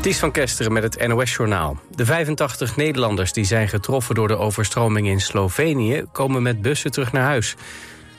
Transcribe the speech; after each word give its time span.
Ties 0.00 0.18
van 0.18 0.30
Kesteren 0.30 0.72
met 0.72 0.82
het 0.82 1.06
NOS-journaal. 1.08 1.78
De 1.94 2.04
85 2.04 2.76
Nederlanders 2.76 3.32
die 3.32 3.44
zijn 3.44 3.68
getroffen 3.68 4.14
door 4.14 4.28
de 4.28 4.36
overstroming 4.36 5.06
in 5.06 5.20
Slovenië... 5.20 6.04
komen 6.12 6.42
met 6.42 6.62
bussen 6.62 6.90
terug 6.90 7.12
naar 7.12 7.22
huis. 7.22 7.56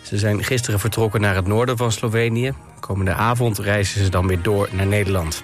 Ze 0.02 0.18
zijn 0.18 0.44
gisteren 0.44 0.80
vertrokken 0.80 1.22
naar 1.22 1.36
het 1.36 1.48
noorden 1.48 1.78
van 1.78 1.92
Slovenië. 1.92 2.54
Komende 2.80 3.14
avond 3.14 3.60
reizen 3.60 4.04
ze 4.04 4.10
dan 4.10 4.28
weer 4.28 4.42
door 4.42 4.70
naar 4.72 4.88
Nederland. 4.88 5.44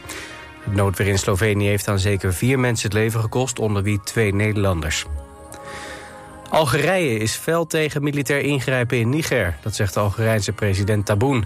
Het 0.63 0.75
noodweer 0.75 1.07
in 1.07 1.19
Slovenië 1.19 1.67
heeft 1.67 1.87
aan 1.87 1.99
zeker 1.99 2.33
vier 2.33 2.59
mensen 2.59 2.89
het 2.89 2.97
leven 2.97 3.19
gekost... 3.19 3.59
onder 3.59 3.83
wie 3.83 3.99
twee 4.03 4.33
Nederlanders. 4.33 5.05
Algerije 6.49 7.17
is 7.17 7.35
fel 7.35 7.65
tegen 7.65 8.03
militair 8.03 8.41
ingrijpen 8.41 8.97
in 8.97 9.09
Niger. 9.09 9.57
Dat 9.61 9.75
zegt 9.75 9.93
de 9.93 9.99
Algerijnse 9.99 10.51
president 10.51 11.05
Taboun. 11.05 11.45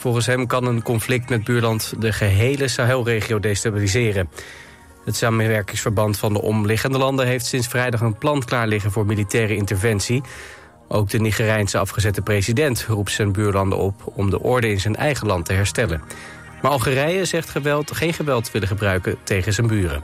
Volgens 0.00 0.26
hem 0.26 0.46
kan 0.46 0.66
een 0.66 0.82
conflict 0.82 1.28
met 1.28 1.44
buurland 1.44 1.92
de 1.98 2.12
gehele 2.12 2.68
Sahelregio 2.68 3.40
destabiliseren. 3.40 4.30
Het 5.04 5.16
samenwerkingsverband 5.16 6.18
van 6.18 6.32
de 6.32 6.42
omliggende 6.42 6.98
landen 6.98 7.26
heeft 7.26 7.46
sinds 7.46 7.66
vrijdag 7.66 8.00
een 8.00 8.18
plan 8.18 8.44
klaar 8.44 8.66
liggen 8.66 8.90
voor 8.90 9.06
militaire 9.06 9.56
interventie. 9.56 10.22
Ook 10.88 11.08
de 11.08 11.18
Nigerijnse 11.18 11.78
afgezette 11.78 12.22
president 12.22 12.84
roept 12.88 13.10
zijn 13.10 13.32
buurlanden 13.32 13.78
op 13.78 14.12
om 14.14 14.30
de 14.30 14.40
orde 14.40 14.70
in 14.70 14.80
zijn 14.80 14.96
eigen 14.96 15.26
land 15.26 15.44
te 15.44 15.52
herstellen. 15.52 16.02
Maar 16.62 16.70
Algerije 16.70 17.24
zegt 17.24 17.50
geweld, 17.50 17.96
geen 17.96 18.14
geweld 18.14 18.50
willen 18.50 18.68
gebruiken 18.68 19.16
tegen 19.24 19.52
zijn 19.52 19.66
buren. 19.66 20.02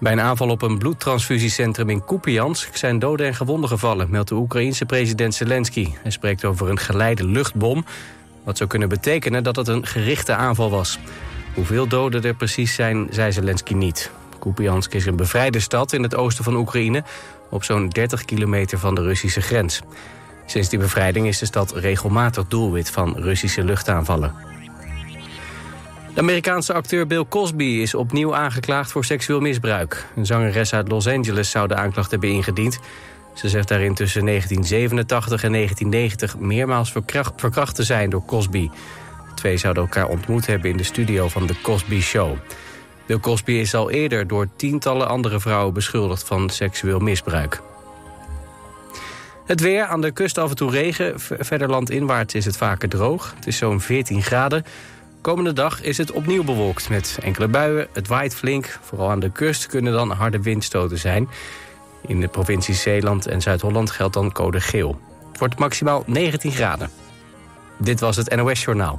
Bij 0.00 0.12
een 0.12 0.20
aanval 0.20 0.48
op 0.48 0.62
een 0.62 0.78
bloedtransfusiecentrum 0.78 1.90
in 1.90 2.04
Kupiansk 2.04 2.76
zijn 2.76 2.98
doden 2.98 3.26
en 3.26 3.34
gewonden 3.34 3.68
gevallen, 3.68 4.10
meldt 4.10 4.28
de 4.28 4.34
Oekraïense 4.34 4.84
president 4.84 5.34
Zelensky. 5.34 5.88
Hij 6.02 6.10
spreekt 6.10 6.44
over 6.44 6.70
een 6.70 6.78
geleide 6.78 7.24
luchtbom, 7.24 7.84
wat 8.48 8.56
zou 8.56 8.68
kunnen 8.68 8.88
betekenen 8.88 9.42
dat 9.42 9.56
het 9.56 9.68
een 9.68 9.86
gerichte 9.86 10.34
aanval 10.34 10.70
was. 10.70 10.98
Hoeveel 11.54 11.86
doden 11.86 12.22
er 12.22 12.34
precies 12.34 12.74
zijn, 12.74 13.06
zei 13.10 13.32
Zelensky 13.32 13.74
niet. 13.74 14.10
Kupiansk 14.38 14.94
is 14.94 15.06
een 15.06 15.16
bevrijde 15.16 15.60
stad 15.60 15.92
in 15.92 16.02
het 16.02 16.14
oosten 16.14 16.44
van 16.44 16.56
Oekraïne... 16.56 17.04
op 17.50 17.64
zo'n 17.64 17.88
30 17.88 18.24
kilometer 18.24 18.78
van 18.78 18.94
de 18.94 19.02
Russische 19.02 19.40
grens. 19.40 19.80
Sinds 20.46 20.68
die 20.68 20.78
bevrijding 20.78 21.26
is 21.26 21.38
de 21.38 21.46
stad 21.46 21.72
regelmatig 21.72 22.46
doelwit 22.46 22.90
van 22.90 23.16
Russische 23.16 23.64
luchtaanvallen. 23.64 24.34
De 26.14 26.20
Amerikaanse 26.20 26.72
acteur 26.72 27.06
Bill 27.06 27.24
Cosby 27.28 27.64
is 27.64 27.94
opnieuw 27.94 28.34
aangeklaagd 28.34 28.90
voor 28.90 29.04
seksueel 29.04 29.40
misbruik. 29.40 30.06
Een 30.16 30.26
zangeres 30.26 30.74
uit 30.74 30.88
Los 30.88 31.06
Angeles 31.06 31.50
zou 31.50 31.68
de 31.68 31.74
aanklacht 31.74 32.10
hebben 32.10 32.30
ingediend. 32.30 32.78
Ze 33.38 33.48
zegt 33.48 33.68
daarin 33.68 33.94
tussen 33.94 34.24
1987 34.24 35.42
en 35.42 35.52
1990 35.52 36.38
meermaals 36.38 36.92
verkracht 37.36 37.74
te 37.74 37.82
zijn 37.82 38.10
door 38.10 38.24
Cosby. 38.24 38.68
De 39.28 39.34
twee 39.34 39.56
zouden 39.56 39.82
elkaar 39.82 40.08
ontmoet 40.08 40.46
hebben 40.46 40.70
in 40.70 40.76
de 40.76 40.82
studio 40.82 41.28
van 41.28 41.46
The 41.46 41.60
Cosby 41.62 42.00
Show. 42.00 42.36
Bill 43.06 43.18
Cosby 43.18 43.52
is 43.52 43.74
al 43.74 43.90
eerder 43.90 44.26
door 44.26 44.48
tientallen 44.56 45.08
andere 45.08 45.40
vrouwen 45.40 45.74
beschuldigd 45.74 46.24
van 46.24 46.50
seksueel 46.50 46.98
misbruik. 46.98 47.60
Het 49.46 49.60
weer, 49.60 49.84
aan 49.84 50.00
de 50.00 50.10
kust 50.10 50.38
af 50.38 50.50
en 50.50 50.56
toe 50.56 50.70
regen. 50.70 51.14
Verder 51.20 51.68
landinwaarts 51.68 52.34
is 52.34 52.44
het 52.44 52.56
vaker 52.56 52.88
droog. 52.88 53.32
Het 53.36 53.46
is 53.46 53.56
zo'n 53.56 53.80
14 53.80 54.22
graden. 54.22 54.64
Komende 55.20 55.52
dag 55.52 55.82
is 55.82 55.98
het 55.98 56.12
opnieuw 56.12 56.44
bewolkt 56.44 56.88
met 56.88 57.18
enkele 57.22 57.48
buien. 57.48 57.88
Het 57.92 58.08
waait 58.08 58.34
flink. 58.34 58.78
Vooral 58.82 59.10
aan 59.10 59.20
de 59.20 59.32
kust 59.32 59.66
kunnen 59.66 59.92
dan 59.92 60.10
harde 60.10 60.42
windstoten 60.42 60.98
zijn. 60.98 61.28
In 62.06 62.20
de 62.20 62.28
provincies 62.28 62.82
Zeeland 62.82 63.26
en 63.26 63.40
Zuid-Holland 63.40 63.90
geldt 63.90 64.14
dan 64.14 64.32
code 64.32 64.60
geel. 64.60 65.00
Het 65.30 65.38
wordt 65.38 65.58
maximaal 65.58 66.02
19 66.06 66.52
graden. 66.52 66.90
Dit 67.78 68.00
was 68.00 68.16
het 68.16 68.36
NOS 68.36 68.64
Journaal. 68.64 68.98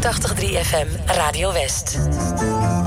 FM 0.00 0.88
Radio 1.06 1.50
West. 1.52 2.77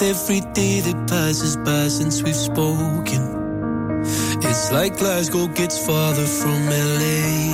with 0.00 0.08
every 0.08 0.40
day 0.52 0.80
that 0.80 1.08
passes 1.08 1.56
by 1.56 1.88
since 1.88 2.22
we've 2.22 2.34
spoken. 2.34 3.22
It's 4.42 4.72
like 4.72 4.96
Glasgow 4.96 5.46
gets 5.48 5.84
farther 5.86 6.26
from 6.26 6.66
LA. 6.66 7.52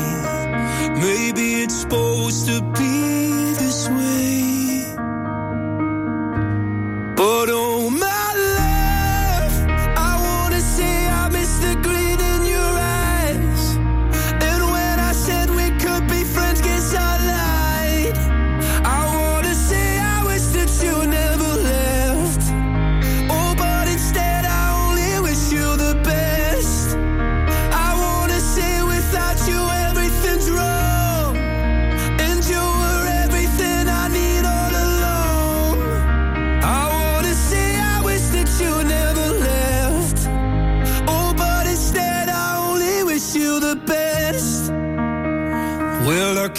Maybe 1.00 1.62
it's 1.62 1.82
supposed 1.82 2.46
to 2.48 2.60
be. 2.78 3.31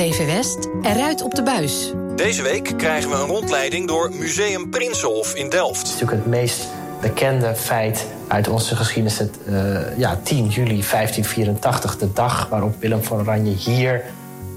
TV 0.00 0.26
West 0.26 0.68
eruit 0.82 1.22
op 1.22 1.34
de 1.34 1.42
Buis. 1.42 1.92
Deze 2.16 2.42
week 2.42 2.72
krijgen 2.76 3.10
we 3.10 3.16
een 3.16 3.26
rondleiding 3.26 3.88
door 3.88 4.10
Museum 4.14 4.70
Prinsenhof 4.70 5.34
in 5.34 5.48
Delft. 5.48 5.78
Het 5.78 5.86
is 5.86 5.92
natuurlijk 5.92 6.22
het 6.22 6.30
meest 6.30 6.66
bekende 7.00 7.54
feit 7.54 8.06
uit 8.28 8.48
onze 8.48 8.76
geschiedenis. 8.76 9.18
Het, 9.18 9.38
eh, 9.46 9.98
ja, 9.98 10.20
10 10.22 10.46
juli 10.48 10.82
1584, 10.82 11.98
de 11.98 12.12
dag 12.12 12.48
waarop 12.48 12.74
Willem 12.78 13.04
van 13.04 13.18
Oranje 13.18 13.54
hier 13.54 14.04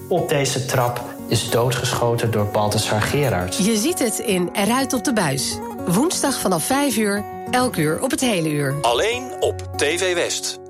op 0.07 0.29
deze 0.29 0.65
trap 0.65 1.01
is 1.27 1.49
doodgeschoten 1.49 2.31
door 2.31 2.45
Balthasar 2.45 3.01
Gerards. 3.01 3.57
Je 3.57 3.77
ziet 3.77 3.99
het 3.99 4.19
in 4.19 4.49
Eruit 4.53 4.93
op 4.93 5.03
de 5.03 5.13
Buis. 5.13 5.57
Woensdag 5.87 6.39
vanaf 6.39 6.63
5 6.63 6.97
uur, 6.97 7.23
elk 7.51 7.75
uur 7.75 8.01
op 8.01 8.11
het 8.11 8.21
hele 8.21 8.49
uur. 8.49 8.75
Alleen 8.81 9.31
op 9.39 9.67
TV 9.77 10.13
West. 10.13 10.61